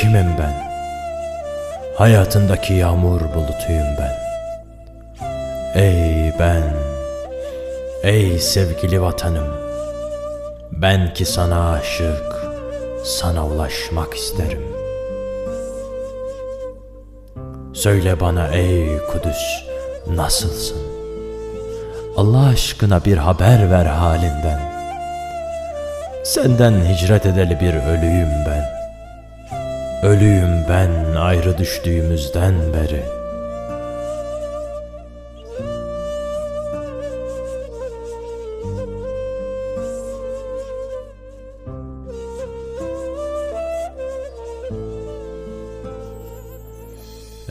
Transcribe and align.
Kimim 0.00 0.38
ben? 0.38 0.54
Hayatındaki 1.96 2.74
yağmur 2.74 3.20
bulutuyum 3.20 3.86
ben. 3.98 4.12
Ey 5.82 6.32
ben, 6.38 6.62
ey 8.02 8.38
sevgili 8.38 9.02
vatanım. 9.02 9.48
Ben 10.72 11.14
ki 11.14 11.24
sana 11.24 11.72
aşık, 11.72 12.52
sana 13.04 13.46
ulaşmak 13.46 14.14
isterim. 14.14 14.62
Söyle 17.74 18.20
bana 18.20 18.48
ey 18.48 18.98
Kudüs, 18.98 19.64
nasılsın? 20.16 20.78
Allah 22.16 22.46
aşkına 22.46 23.04
bir 23.04 23.16
haber 23.16 23.70
ver 23.70 23.86
halinden. 23.86 24.60
Senden 26.24 26.72
hicret 26.84 27.26
edeli 27.26 27.60
bir 27.60 27.74
ölüyüm 27.74 28.30
ben. 28.46 28.79
Ölüyüm 30.02 30.68
ben 30.68 31.14
ayrı 31.14 31.58
düştüğümüzden 31.58 32.54
beri. 32.74 33.04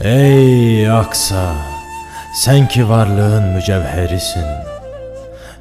Ey 0.02 0.89
Aksa, 0.91 1.55
sen 2.36 2.67
ki 2.67 2.89
varlığın 2.89 3.44
mücevherisin. 3.44 4.45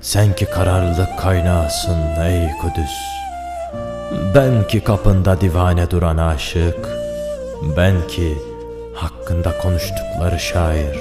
Sen 0.01 0.37
ki 0.37 0.47
kararlılık 0.47 1.19
kaynağısın 1.19 1.99
ey 2.25 2.53
Kudüs. 2.61 3.18
Ben 4.11 4.67
ki 4.69 4.81
kapında 4.81 5.41
divane 5.41 5.91
duran 5.91 6.17
aşık. 6.17 6.89
Ben 7.77 8.07
ki 8.09 8.39
hakkında 8.95 9.59
konuştukları 9.59 10.39
şair. 10.39 10.99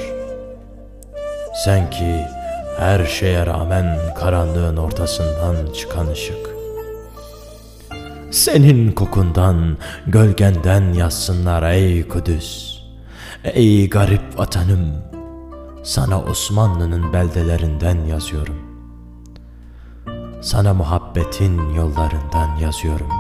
Sen 1.66 1.90
ki 1.90 2.22
her 2.80 3.06
şeye 3.06 3.46
rağmen 3.46 4.00
karanlığın 4.20 4.78
ortasından 4.78 5.56
çıkan 5.74 6.08
ışık. 6.08 6.50
Senin 8.32 8.92
kokundan, 8.92 9.78
gölgenden 10.08 10.94
yazsınlar 10.94 11.72
ey 11.72 12.08
Kudüs. 12.08 12.80
Ey 13.44 13.90
garip 13.90 14.40
vatanım, 14.40 14.94
sana 15.84 16.22
Osmanlı'nın 16.22 17.14
beldelerinden 17.14 18.06
yazıyorum. 18.06 18.67
Sana 20.42 20.74
muhabbetin 20.74 21.74
yollarından 21.74 22.56
yazıyorum. 22.56 23.12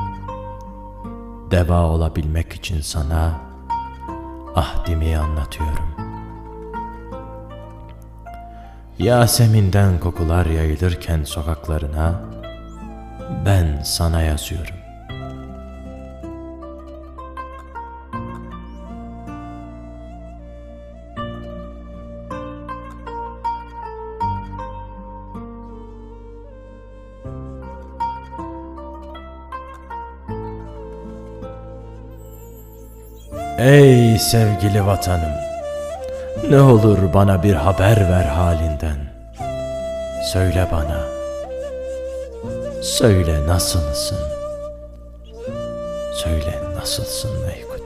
Deva 1.52 1.82
olabilmek 1.82 2.54
için 2.54 2.82
sana 2.82 3.42
ahdimi 4.56 5.18
anlatıyorum. 5.18 5.88
Yasemin'den 9.00 10.00
kokular 10.00 10.45
yayılırken 10.45 11.23
sokaklarına 11.23 12.22
ben 13.45 13.82
sana 13.84 14.22
yazıyorum. 14.22 14.77
Ey 33.58 34.20
sevgili 34.20 34.86
vatanım, 34.86 35.32
ne 36.50 36.62
olur 36.62 37.14
bana 37.14 37.44
bir 37.44 37.54
haber 37.54 38.10
ver 38.10 38.23
halinden. 38.23 38.98
Söyle 40.34 40.68
bana, 40.72 41.02
söyle 42.82 43.48
nasılsın? 43.48 44.17
Söyle 46.23 46.60
nasılsın 46.80 47.50
ey 47.56 47.77